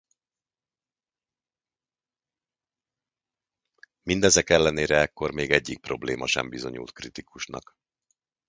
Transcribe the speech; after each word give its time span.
Mindezek 4.03 4.49
ellenére 4.49 4.95
ekkor 4.97 5.31
még 5.33 5.51
egyik 5.51 5.79
probléma 5.79 6.27
sem 6.27 6.49
bizonyult 6.49 6.91
kritikusnak. 6.91 7.75